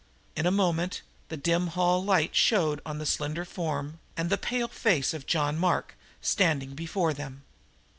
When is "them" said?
7.13-7.43